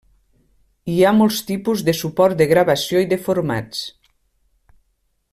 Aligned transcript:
Hi 0.93 0.95
ha 1.03 1.11
molts 1.17 1.41
tipus 1.49 1.83
de 1.89 1.93
suports 1.99 2.39
de 2.39 2.47
gravació 2.53 3.03
i 3.05 3.09
de 3.15 3.19
formats. 3.27 3.83